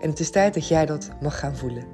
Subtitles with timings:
[0.00, 1.84] En het is tijd dat jij dat mag gaan voelen.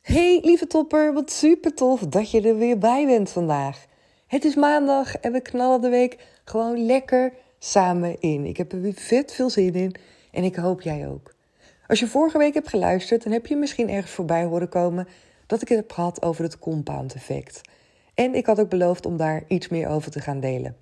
[0.00, 3.86] Hey lieve topper, wat super tof dat je er weer bij bent vandaag.
[4.26, 8.44] Het is maandag en we knallen de week gewoon lekker samen in.
[8.44, 9.94] Ik heb er weer vet veel zin in
[10.30, 11.34] en ik hoop jij ook.
[11.86, 15.08] Als je vorige week hebt geluisterd, dan heb je misschien ergens voorbij horen komen
[15.46, 17.60] dat ik het heb gehad over het compound effect.
[18.14, 20.76] En ik had ook beloofd om daar iets meer over te gaan delen.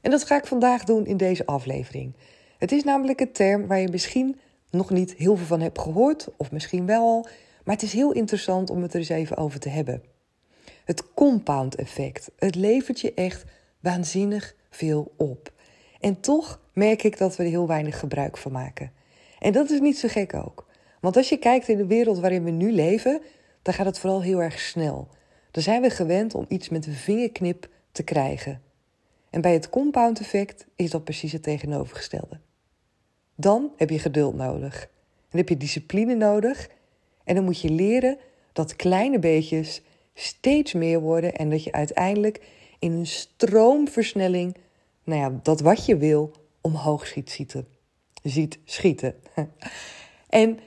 [0.00, 2.14] En dat ga ik vandaag doen in deze aflevering.
[2.58, 6.28] Het is namelijk een term waar je misschien nog niet heel veel van hebt gehoord,
[6.36, 7.26] of misschien wel al,
[7.64, 10.02] maar het is heel interessant om het er eens even over te hebben.
[10.84, 12.30] Het compound effect.
[12.38, 13.44] Het levert je echt
[13.80, 15.52] waanzinnig veel op.
[16.00, 18.92] En toch merk ik dat we er heel weinig gebruik van maken.
[19.38, 20.66] En dat is niet zo gek ook.
[21.00, 23.20] Want als je kijkt in de wereld waarin we nu leven,
[23.62, 25.08] dan gaat het vooral heel erg snel.
[25.50, 28.62] Dan zijn we gewend om iets met een vingerknip te krijgen.
[29.30, 32.40] En bij het compound effect is dat precies het tegenovergestelde.
[33.34, 34.88] Dan heb je geduld nodig.
[35.30, 36.68] Dan heb je discipline nodig.
[37.24, 38.18] En dan moet je leren
[38.52, 39.82] dat kleine beetjes
[40.14, 42.40] steeds meer worden en dat je uiteindelijk
[42.78, 44.56] in een stroomversnelling,
[45.04, 47.66] nou ja, dat wat je wil, omhoog schiet schieten.
[48.22, 49.14] Ziet schieten.
[50.28, 50.58] en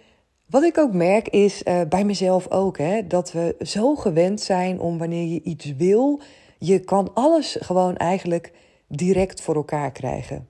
[0.50, 4.80] wat ik ook merk is uh, bij mezelf ook, hè, dat we zo gewend zijn
[4.80, 6.22] om wanneer je iets wil,
[6.66, 8.52] je kan alles gewoon eigenlijk
[8.88, 10.48] direct voor elkaar krijgen.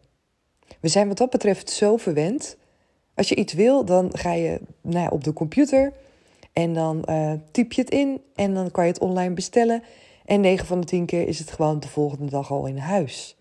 [0.80, 2.58] We zijn wat dat betreft zo verwend.
[3.14, 5.94] Als je iets wil, dan ga je nou ja, op de computer
[6.54, 9.84] en dan uh, typ je het in en dan kan je het online bestellen.
[10.26, 13.38] En 9 van de 10 keer is het gewoon de volgende dag al in huis.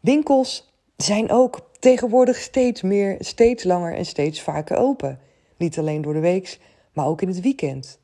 [0.00, 5.18] Winkels zijn ook tegenwoordig steeds meer, steeds langer en steeds vaker open.
[5.56, 6.58] Niet alleen door de week,
[6.92, 7.98] maar ook in het weekend.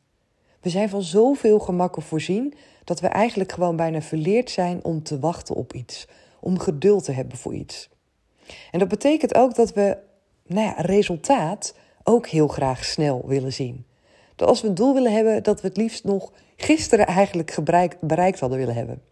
[0.61, 2.55] We zijn van zoveel gemakken voorzien
[2.85, 6.07] dat we eigenlijk gewoon bijna verleerd zijn om te wachten op iets,
[6.41, 7.89] om geduld te hebben voor iets.
[8.71, 9.97] En dat betekent ook dat we
[10.47, 13.85] nou ja, resultaat ook heel graag snel willen zien.
[14.37, 17.57] Dat als we een doel willen hebben, dat we het liefst nog gisteren eigenlijk
[18.01, 19.03] bereikt hadden willen hebben.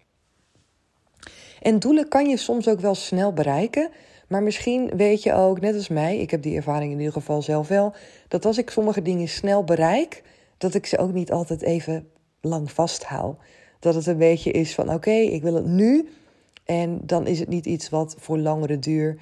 [1.62, 3.90] En doelen kan je soms ook wel snel bereiken,
[4.28, 7.42] maar misschien weet je ook, net als mij, ik heb die ervaring in ieder geval
[7.42, 7.94] zelf wel,
[8.28, 10.22] dat als ik sommige dingen snel bereik,
[10.58, 12.08] dat ik ze ook niet altijd even
[12.40, 13.38] lang vasthoud.
[13.78, 16.08] Dat het een beetje is van oké, ik wil het nu.
[16.64, 19.20] En dan is het niet iets wat voor langere duur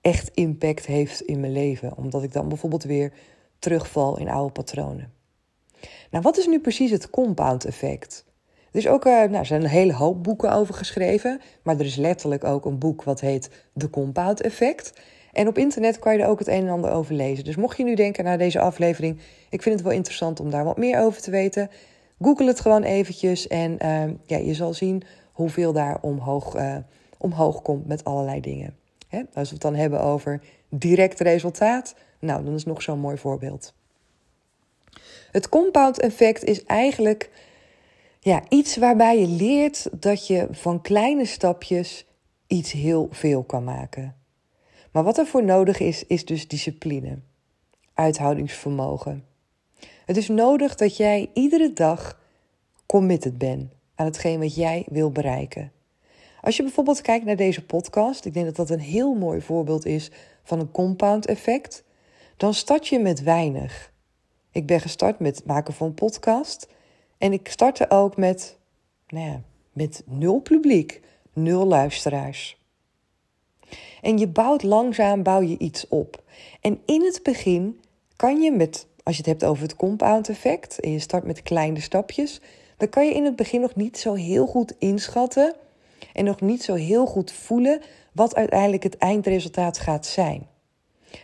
[0.00, 1.96] echt impact heeft in mijn leven.
[1.96, 3.12] Omdat ik dan bijvoorbeeld weer
[3.58, 5.12] terugval in oude patronen.
[6.10, 8.24] Nou, wat is nu precies het compound effect?
[8.72, 11.40] Er, is ook, uh, nou, er zijn een hele hoop boeken over geschreven.
[11.62, 14.92] Maar er is letterlijk ook een boek wat heet The Compound Effect.
[15.32, 17.44] En op internet kan je er ook het een en ander over lezen.
[17.44, 19.18] Dus mocht je nu denken naar deze aflevering,
[19.50, 21.70] ik vind het wel interessant om daar wat meer over te weten.
[22.20, 26.76] Google het gewoon eventjes en uh, ja, je zal zien hoeveel daar omhoog, uh,
[27.18, 28.76] omhoog komt met allerlei dingen.
[29.08, 29.22] Hè?
[29.34, 33.74] Als we het dan hebben over direct resultaat, nou, dan is nog zo'n mooi voorbeeld.
[35.30, 37.30] Het compound effect is eigenlijk
[38.20, 42.06] ja, iets waarbij je leert dat je van kleine stapjes
[42.46, 44.21] iets heel veel kan maken.
[44.92, 47.18] Maar wat er voor nodig is, is dus discipline,
[47.94, 49.24] uithoudingsvermogen.
[50.06, 52.20] Het is nodig dat jij iedere dag
[52.86, 55.72] committed bent aan hetgeen wat jij wil bereiken.
[56.40, 59.86] Als je bijvoorbeeld kijkt naar deze podcast, ik denk dat dat een heel mooi voorbeeld
[59.86, 60.10] is
[60.42, 61.84] van een compound effect,
[62.36, 63.92] dan start je met weinig.
[64.50, 66.68] Ik ben gestart met het maken van podcast
[67.18, 68.58] en ik startte ook met,
[69.08, 71.00] nou ja, met nul publiek,
[71.32, 72.61] nul luisteraars.
[74.00, 76.22] En je bouwt langzaam bouw je iets op.
[76.60, 77.80] En in het begin
[78.16, 81.42] kan je met, als je het hebt over het compound effect, en je start met
[81.42, 82.40] kleine stapjes,
[82.76, 85.54] dan kan je in het begin nog niet zo heel goed inschatten
[86.12, 87.80] en nog niet zo heel goed voelen
[88.12, 90.46] wat uiteindelijk het eindresultaat gaat zijn.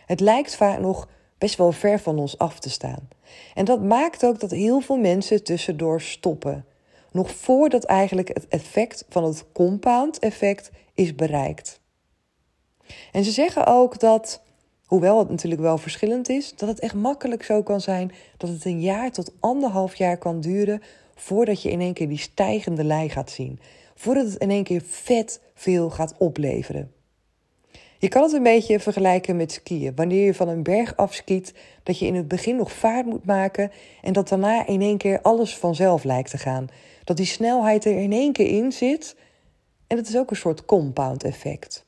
[0.05, 1.07] Het lijkt vaak nog
[1.37, 3.07] best wel ver van ons af te staan.
[3.53, 6.65] En dat maakt ook dat heel veel mensen tussendoor stoppen.
[7.11, 11.78] Nog voordat eigenlijk het effect van het compound effect is bereikt.
[13.11, 14.41] En ze zeggen ook dat,
[14.85, 18.65] hoewel het natuurlijk wel verschillend is, dat het echt makkelijk zo kan zijn dat het
[18.65, 20.81] een jaar tot anderhalf jaar kan duren
[21.15, 23.59] voordat je in één keer die stijgende lijn gaat zien.
[23.95, 26.91] Voordat het in één keer vet veel gaat opleveren.
[27.97, 29.95] Je kan het een beetje vergelijken met skiën.
[29.95, 31.53] Wanneer je van een berg afskiet,
[31.83, 33.71] dat je in het begin nog vaart moet maken
[34.01, 36.67] en dat daarna in één keer alles vanzelf lijkt te gaan.
[37.03, 39.15] Dat die snelheid er in één keer in zit
[39.87, 41.87] en dat is ook een soort compound effect.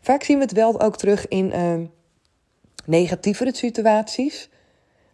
[0.00, 1.74] Vaak zien we het wel ook terug in uh,
[2.84, 4.50] negatievere situaties,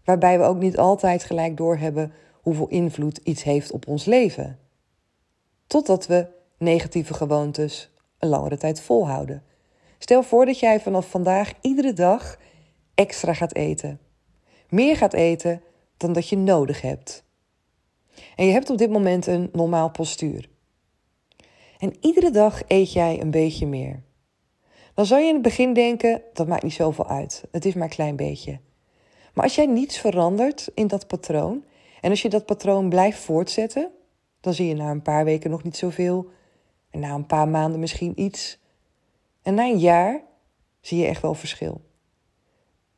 [0.04, 4.58] waarbij we ook niet altijd gelijk doorhebben hoeveel invloed iets heeft op ons leven.
[5.66, 6.26] Totdat we
[6.58, 9.42] negatieve gewoontes een langere tijd volhouden.
[9.98, 12.38] Stel voor dat jij vanaf vandaag iedere dag
[12.94, 14.00] extra gaat eten.
[14.68, 15.62] Meer gaat eten
[15.96, 17.24] dan dat je nodig hebt.
[18.36, 20.48] En je hebt op dit moment een normaal postuur.
[21.78, 24.02] En iedere dag eet jij een beetje meer.
[24.98, 27.44] Dan zou je in het begin denken: dat maakt niet zoveel uit.
[27.50, 28.60] Het is maar een klein beetje.
[29.34, 31.64] Maar als jij niets verandert in dat patroon
[32.00, 33.90] en als je dat patroon blijft voortzetten,
[34.40, 36.30] dan zie je na een paar weken nog niet zoveel
[36.90, 38.58] en na een paar maanden misschien iets.
[39.42, 40.22] En na een jaar
[40.80, 41.80] zie je echt wel verschil.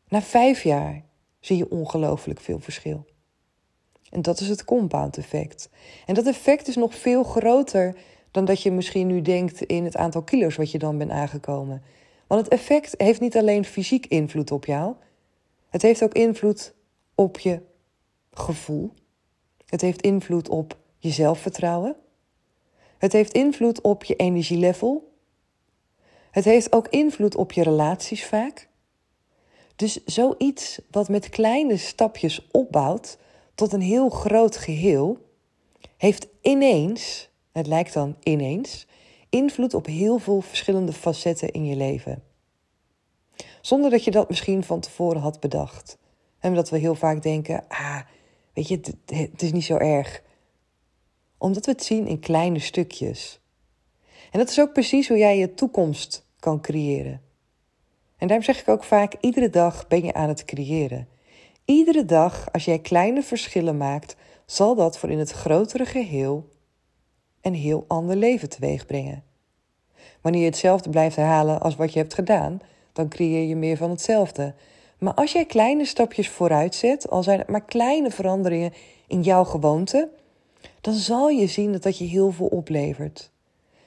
[0.09, 1.05] Na vijf jaar
[1.41, 3.07] zie je ongelooflijk veel verschil.
[4.11, 5.71] En dat is het compound effect.
[6.07, 7.97] En dat effect is nog veel groter
[8.31, 11.83] dan dat je misschien nu denkt in het aantal kilo's wat je dan bent aangekomen.
[12.27, 14.95] Want het effect heeft niet alleen fysiek invloed op jou,
[15.69, 16.75] het heeft ook invloed
[17.15, 17.63] op je
[18.33, 18.93] gevoel.
[19.67, 21.97] Het heeft invloed op je zelfvertrouwen.
[22.99, 25.13] Het heeft invloed op je energielevel.
[26.31, 28.69] Het heeft ook invloed op je relaties vaak.
[29.77, 33.19] Dus zoiets wat met kleine stapjes opbouwt
[33.55, 35.19] tot een heel groot geheel,
[35.97, 38.87] heeft ineens het lijkt dan ineens,
[39.29, 42.23] invloed op heel veel verschillende facetten in je leven.
[43.61, 45.99] Zonder dat je dat misschien van tevoren had bedacht.
[46.39, 48.01] En dat we heel vaak denken, ah,
[48.53, 50.23] weet je, het is niet zo erg.
[51.39, 53.41] Omdat we het zien in kleine stukjes.
[54.31, 57.23] En dat is ook precies hoe jij je toekomst kan creëren.
[58.17, 61.09] En daarom zeg ik ook vaak, iedere dag ben je aan het creëren.
[61.65, 66.49] Iedere dag, als jij kleine verschillen maakt, zal dat voor in het grotere geheel
[67.41, 69.23] een heel ander leven teweeg brengen.
[70.21, 72.61] Wanneer je hetzelfde blijft herhalen als wat je hebt gedaan,
[72.93, 74.55] dan creëer je meer van hetzelfde.
[74.99, 78.73] Maar als jij kleine stapjes vooruit zet, al zijn het maar kleine veranderingen
[79.07, 80.09] in jouw gewoonte,
[80.81, 83.31] dan zal je zien dat dat je heel veel oplevert.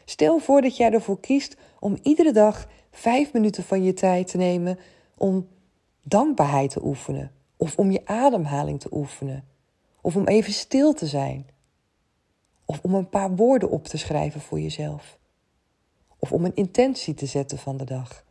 [0.05, 4.37] Stel voor dat jij ervoor kiest om iedere dag vijf minuten van je tijd te
[4.37, 4.79] nemen
[5.17, 5.47] om
[6.01, 9.47] dankbaarheid te oefenen, of om je ademhaling te oefenen,
[10.01, 11.47] of om even stil te zijn.
[12.65, 15.17] Of om een paar woorden op te schrijven voor jezelf.
[16.17, 18.23] Of om een intentie te zetten van de dag.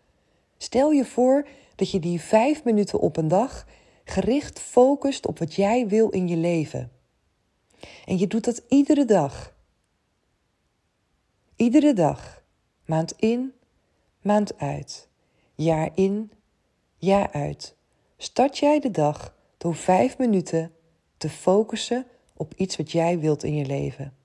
[0.56, 3.66] Stel je voor dat je die vijf minuten op een dag
[4.04, 6.90] gericht focust op wat jij wil in je leven.
[8.04, 9.54] En je doet dat iedere dag.
[11.56, 12.42] Iedere dag,
[12.84, 13.52] maand in,
[14.20, 15.08] maand uit,
[15.54, 16.32] jaar in,
[16.96, 17.74] jaar uit,
[18.16, 20.72] start jij de dag door vijf minuten
[21.16, 24.16] te focussen op iets wat jij wilt in je leven.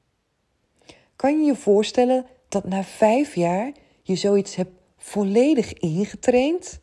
[1.18, 3.72] Kan je je voorstellen dat na vijf jaar
[4.02, 6.80] je zoiets hebt volledig ingetraind?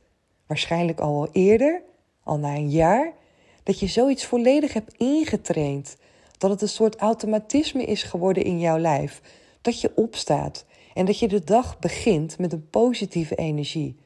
[0.46, 1.82] Waarschijnlijk al wel eerder,
[2.22, 3.12] al na een jaar.
[3.62, 5.96] Dat je zoiets volledig hebt ingetraind.
[6.38, 9.20] Dat het een soort automatisme is geworden in jouw lijf.
[9.60, 10.64] Dat je opstaat
[10.94, 13.96] en dat je de dag begint met een positieve energie.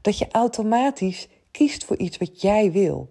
[0.00, 3.08] Dat je automatisch kiest voor iets wat jij wil.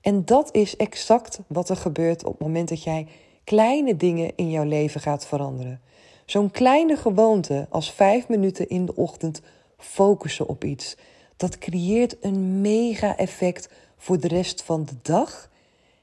[0.00, 3.08] En dat is exact wat er gebeurt op het moment dat jij
[3.44, 5.80] kleine dingen in jouw leven gaat veranderen.
[6.24, 9.40] Zo'n kleine gewoonte als vijf minuten in de ochtend
[9.76, 10.96] focussen op iets.
[11.36, 15.50] Dat creëert een mega effect voor de rest van de dag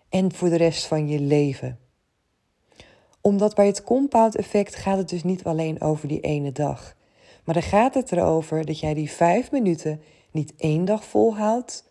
[0.09, 1.79] en voor de rest van je leven.
[3.21, 6.95] Omdat bij het compound effect gaat het dus niet alleen over die ene dag.
[7.43, 11.83] Maar dan gaat het erover dat jij die vijf minuten niet één dag volhoudt,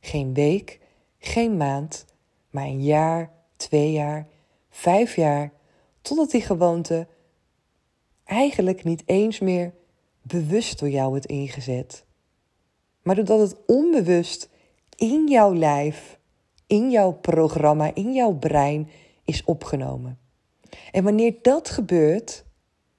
[0.00, 0.80] geen week,
[1.18, 2.04] geen maand,
[2.50, 4.26] maar een jaar, twee jaar,
[4.72, 5.52] vijf jaar,
[6.00, 7.06] totdat die gewoonte
[8.24, 9.72] eigenlijk niet eens meer
[10.22, 12.04] bewust door jou wordt ingezet.
[13.02, 14.48] Maar doordat het onbewust
[14.96, 16.18] in jouw lijf,
[16.66, 18.88] in jouw programma, in jouw brein
[19.24, 20.18] is opgenomen.
[20.92, 22.44] En wanneer dat gebeurt,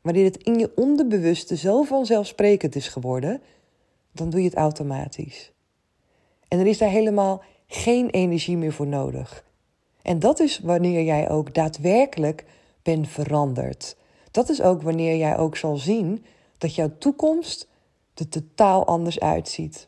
[0.02, 3.42] wanneer het in je onderbewuste zo vanzelfsprekend is geworden,
[4.12, 5.52] dan doe je het automatisch.
[6.48, 9.46] En er is daar helemaal geen energie meer voor nodig.
[10.04, 12.46] En dat is wanneer jij ook daadwerkelijk
[12.82, 13.96] bent veranderd.
[14.32, 16.26] Dat is ook wanneer jij ook zal zien
[16.58, 17.68] dat jouw toekomst
[18.14, 19.88] er totaal anders uitziet.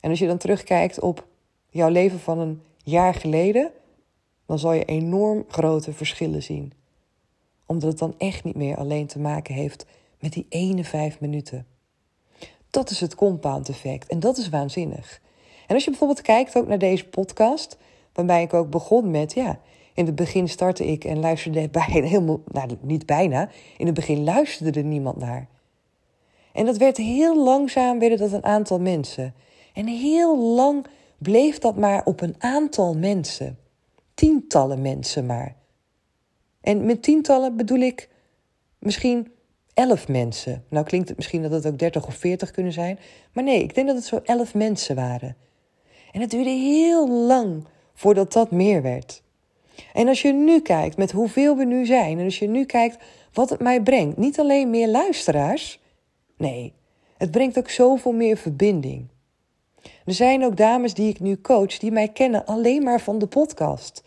[0.00, 1.26] En als je dan terugkijkt op
[1.70, 3.70] jouw leven van een jaar geleden,
[4.46, 6.72] dan zal je enorm grote verschillen zien.
[7.66, 9.86] Omdat het dan echt niet meer alleen te maken heeft
[10.20, 11.66] met die ene vijf minuten.
[12.70, 15.20] Dat is het compound effect en dat is waanzinnig.
[15.66, 17.76] En als je bijvoorbeeld kijkt ook naar deze podcast,
[18.14, 19.58] waarbij ik ook begon met, ja,
[19.94, 24.24] in het begin startte ik en luisterde bijna helemaal, nou niet bijna, in het begin
[24.24, 25.48] luisterde er niemand naar.
[26.52, 29.34] En dat werd heel langzaam, werden dat een aantal mensen.
[29.72, 30.86] En heel lang
[31.18, 33.58] bleef dat maar op een aantal mensen.
[34.14, 35.54] Tientallen mensen maar.
[36.60, 38.08] En met tientallen bedoel ik
[38.78, 39.32] misschien
[39.74, 40.64] elf mensen.
[40.68, 42.98] Nou klinkt het misschien dat het ook dertig of veertig kunnen zijn.
[43.32, 45.36] Maar nee, ik denk dat het zo elf mensen waren.
[46.12, 47.64] En het duurde heel lang
[47.94, 49.22] voordat dat meer werd.
[49.92, 53.04] En als je nu kijkt met hoeveel we nu zijn, en als je nu kijkt
[53.32, 55.80] wat het mij brengt, niet alleen meer luisteraars,
[56.36, 56.72] nee,
[57.16, 59.06] het brengt ook zoveel meer verbinding.
[60.04, 63.26] Er zijn ook dames die ik nu coach die mij kennen alleen maar van de
[63.26, 64.02] podcast.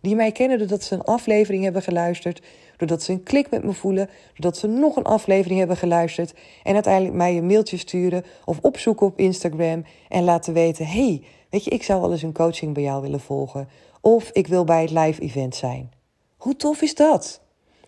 [0.00, 2.42] Die mij kennen doordat ze een aflevering hebben geluisterd,
[2.76, 6.74] doordat ze een klik met me voelen, doordat ze nog een aflevering hebben geluisterd en
[6.74, 11.70] uiteindelijk mij een mailtje sturen of opzoeken op Instagram en laten weten: hey, weet je,
[11.70, 13.68] ik zou wel eens een coaching bij jou willen volgen
[14.00, 15.92] of ik wil bij het live event zijn.
[16.36, 17.40] Hoe tof is dat?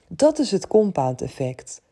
[0.08, 1.82] Dat is het compound effect.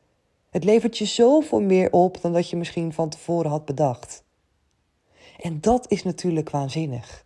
[0.50, 4.22] Het levert je zoveel meer op dan dat je misschien van tevoren had bedacht.
[5.40, 7.24] En dat is natuurlijk waanzinnig.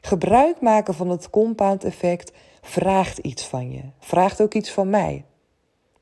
[0.00, 5.24] Gebruik maken van het compound effect vraagt iets van je, vraagt ook iets van mij.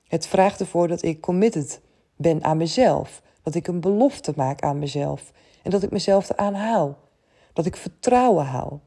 [0.08, 1.80] Het vraagt ervoor dat ik committed
[2.16, 5.32] ben aan mezelf, dat ik een belofte maak aan mezelf
[5.62, 6.92] en dat ik mezelf eraan hou,
[7.52, 8.78] dat ik vertrouwen hou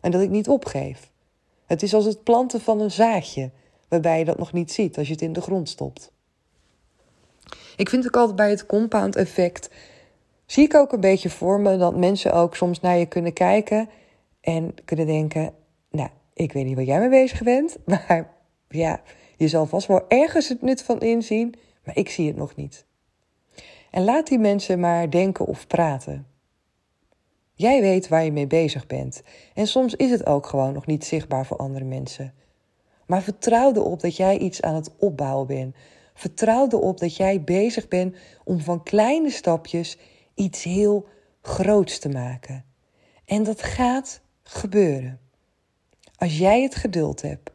[0.00, 1.10] en dat ik niet opgeef.
[1.66, 3.50] Het is als het planten van een zaadje,
[3.88, 6.12] waarbij je dat nog niet ziet als je het in de grond stopt.
[7.76, 9.70] Ik vind ook altijd bij het compound effect
[10.46, 13.88] zie ik ook een beetje voor me dat mensen ook soms naar je kunnen kijken
[14.40, 15.54] en kunnen denken:
[15.90, 18.30] Nou, ik weet niet waar jij mee bezig bent, maar
[18.68, 19.00] ja,
[19.36, 21.54] je zal vast wel ergens het nut van inzien,
[21.84, 22.86] maar ik zie het nog niet.
[23.90, 26.26] En laat die mensen maar denken of praten.
[27.54, 29.22] Jij weet waar je mee bezig bent.
[29.54, 32.34] En soms is het ook gewoon nog niet zichtbaar voor andere mensen.
[33.06, 35.76] Maar vertrouw erop dat jij iets aan het opbouwen bent.
[36.14, 39.98] Vertrouw erop dat jij bezig bent om van kleine stapjes
[40.34, 41.06] iets heel
[41.42, 42.64] groots te maken.
[43.24, 45.20] En dat gaat gebeuren.
[46.16, 47.50] Als jij het geduld hebt.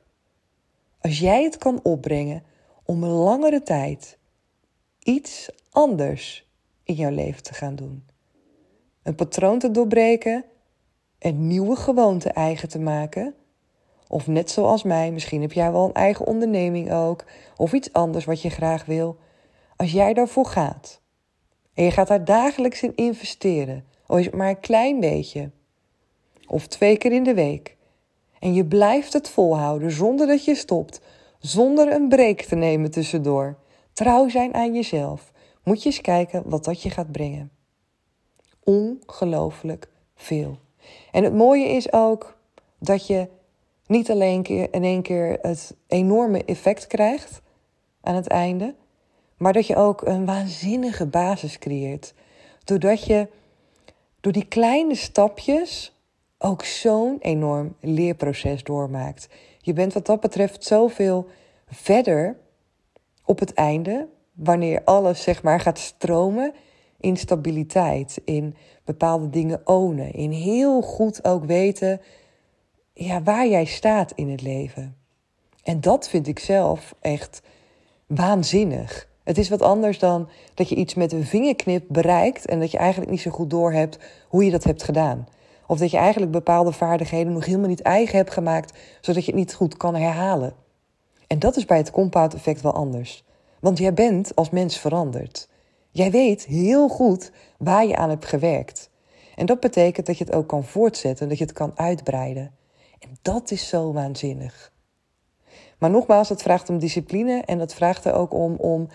[1.01, 2.43] Als jij het kan opbrengen
[2.83, 4.17] om een langere tijd
[4.99, 6.47] iets anders
[6.83, 8.05] in jouw leven te gaan doen.
[9.03, 10.45] Een patroon te doorbreken,
[11.19, 13.35] een nieuwe gewoonte eigen te maken.
[14.07, 17.25] Of net zoals mij, misschien heb jij wel een eigen onderneming ook,
[17.57, 19.17] of iets anders wat je graag wil.
[19.75, 21.01] Als jij daarvoor gaat
[21.73, 25.51] en je gaat daar dagelijks in investeren, al is het maar een klein beetje,
[26.47, 27.77] of twee keer in de week,
[28.39, 31.01] en je blijft het volhouden zonder dat je stopt,
[31.39, 33.57] zonder een break te nemen tussendoor,
[33.93, 35.32] trouw zijn aan jezelf,
[35.63, 37.51] moet je eens kijken wat dat je gaat brengen.
[38.63, 40.57] Ongelooflijk veel.
[41.11, 42.37] En het mooie is ook
[42.79, 43.27] dat je
[43.87, 47.41] niet alleen in één keer het enorme effect krijgt
[48.01, 48.75] aan het einde,
[49.37, 52.13] maar dat je ook een waanzinnige basis creëert.
[52.63, 53.27] Doordat je
[54.19, 55.93] door die kleine stapjes
[56.37, 59.27] ook zo'n enorm leerproces doormaakt.
[59.59, 61.27] Je bent wat dat betreft zoveel
[61.67, 62.37] verder
[63.25, 66.53] op het einde, wanneer alles zeg maar gaat stromen
[66.99, 72.01] in stabiliteit, in bepaalde dingen ownen, in heel goed ook weten
[72.93, 74.97] ja, waar jij staat in het leven.
[75.63, 77.41] En dat vind ik zelf echt
[78.07, 79.07] waanzinnig.
[79.23, 82.77] Het is wat anders dan dat je iets met een vingerknip bereikt en dat je
[82.77, 85.27] eigenlijk niet zo goed doorhebt hoe je dat hebt gedaan.
[85.67, 89.39] Of dat je eigenlijk bepaalde vaardigheden nog helemaal niet eigen hebt gemaakt, zodat je het
[89.39, 90.53] niet goed kan herhalen.
[91.27, 93.23] En dat is bij het compound effect wel anders.
[93.63, 95.49] Want jij bent als mens veranderd.
[95.91, 98.89] Jij weet heel goed waar je aan hebt gewerkt.
[99.35, 102.51] En dat betekent dat je het ook kan voortzetten, dat je het kan uitbreiden.
[102.99, 104.71] En dat is zo waanzinnig.
[105.77, 108.87] Maar nogmaals, het vraagt om discipline en dat vraagt er ook om, om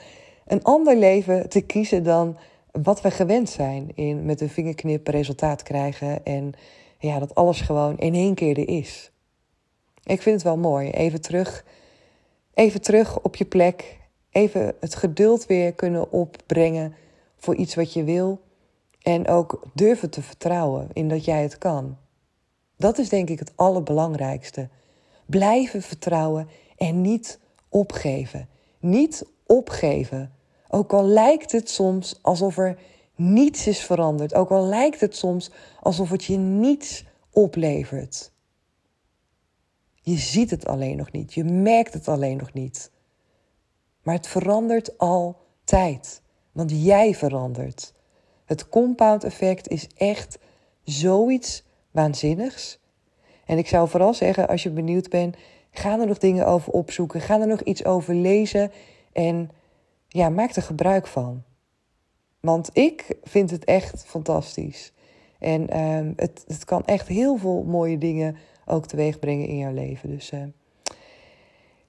[0.47, 2.39] een ander leven te kiezen dan
[2.73, 6.53] wat we gewend zijn in met een vingerknip resultaat krijgen en
[6.99, 9.11] ja, dat alles gewoon in één keer er is.
[10.03, 10.91] Ik vind het wel mooi.
[10.91, 11.65] Even terug,
[12.55, 13.97] even terug op je plek.
[14.31, 16.95] Even het geduld weer kunnen opbrengen
[17.37, 18.41] voor iets wat je wil.
[19.03, 21.97] En ook durven te vertrouwen in dat jij het kan.
[22.77, 24.69] Dat is denk ik het allerbelangrijkste.
[25.27, 28.49] Blijven vertrouwen en niet opgeven.
[28.79, 30.33] Niet opgeven.
[30.69, 32.79] Ook al lijkt het soms alsof er
[33.15, 34.35] niets is veranderd.
[34.35, 38.33] Ook al lijkt het soms alsof het je niets oplevert.
[39.95, 41.35] Je ziet het alleen nog niet.
[41.35, 42.91] Je merkt het alleen nog niet.
[44.09, 46.23] Maar het verandert altijd.
[46.53, 47.95] Want jij verandert.
[48.45, 50.39] Het compound effect is echt
[50.85, 52.81] zoiets waanzinnigs.
[53.45, 55.37] En ik zou vooral zeggen, als je benieuwd bent,
[55.71, 57.21] ga er nog dingen over opzoeken.
[57.21, 58.71] Ga er nog iets over lezen.
[59.13, 59.51] En
[60.09, 61.43] ja, maak er gebruik van.
[62.41, 64.93] Want ik vind het echt fantastisch.
[65.39, 68.37] En uh, het, het kan echt heel veel mooie dingen
[68.67, 70.09] ook teweeg brengen in jouw leven.
[70.09, 70.43] Dus uh,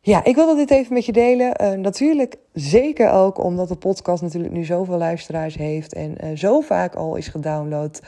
[0.02, 1.62] ja, ik wilde dit even met je delen.
[1.62, 6.62] Uh, natuurlijk zeker ook omdat de podcast natuurlijk nu zoveel luisteraars heeft en uh, zo
[6.62, 8.02] vaak al is gedownload.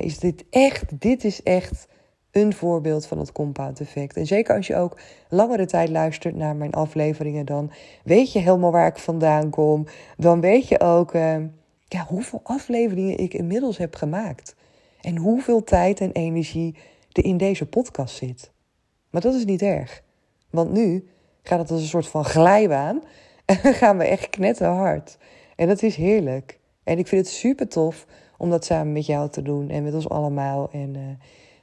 [0.00, 1.88] is dit echt, dit is echt
[2.30, 4.16] een voorbeeld van het compound effect.
[4.16, 7.70] En zeker als je ook langere tijd luistert naar mijn afleveringen, dan
[8.04, 9.86] weet je helemaal waar ik vandaan kom.
[10.16, 11.12] Dan weet je ook
[11.88, 14.54] ja, hoeveel afleveringen ik inmiddels heb gemaakt.
[15.00, 16.76] En hoeveel tijd en energie
[17.12, 18.50] er in deze podcast zit.
[19.10, 20.02] Maar dat is niet erg.
[20.50, 21.08] Want nu
[21.48, 23.02] gaat het als een soort van glijbaan.
[23.44, 25.18] En dan gaan we echt knetterhard.
[25.56, 26.58] En dat is heerlijk.
[26.84, 28.06] En ik vind het super tof
[28.38, 29.70] om dat samen met jou te doen.
[29.70, 30.68] En met ons allemaal.
[30.72, 31.02] En uh,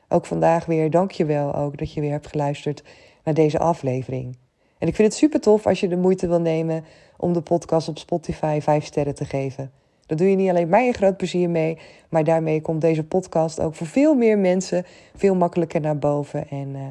[0.07, 2.83] ook vandaag weer, dank je wel ook dat je weer hebt geluisterd
[3.23, 4.37] naar deze aflevering.
[4.77, 6.85] En ik vind het super tof als je de moeite wil nemen
[7.17, 9.71] om de podcast op Spotify 5 sterren te geven.
[10.05, 11.77] Dat doe je niet alleen mij een groot plezier mee,
[12.09, 14.85] maar daarmee komt deze podcast ook voor veel meer mensen
[15.15, 16.49] veel makkelijker naar boven.
[16.49, 16.81] En uh,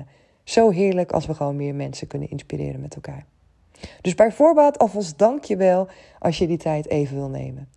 [0.44, 3.26] zo heerlijk als we gewoon meer mensen kunnen inspireren met elkaar.
[4.00, 7.68] Dus bij voorbaat alvast dank je wel als je die tijd even wil nemen.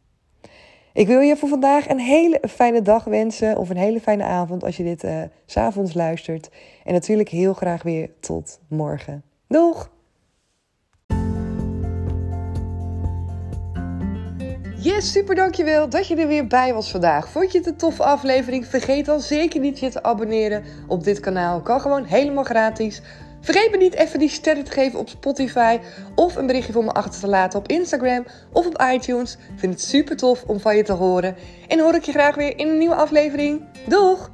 [0.94, 4.64] Ik wil je voor vandaag een hele fijne dag wensen of een hele fijne avond
[4.64, 6.50] als je dit uh, s'avonds luistert.
[6.84, 9.24] En natuurlijk heel graag weer tot morgen.
[9.48, 9.94] Doeg!
[14.86, 17.30] Yes, super dankjewel dat je er weer bij was vandaag.
[17.30, 18.68] Vond je het een toffe aflevering?
[18.68, 21.62] Vergeet dan zeker niet je te abonneren op dit kanaal.
[21.62, 23.02] Kan gewoon helemaal gratis.
[23.42, 25.80] Vergeet me niet even die sterren te geven op Spotify
[26.16, 29.34] of een berichtje voor me achter te laten op Instagram of op iTunes.
[29.34, 31.36] Ik vind het super tof om van je te horen.
[31.68, 33.62] En hoor ik je graag weer in een nieuwe aflevering.
[33.88, 34.30] Doeg!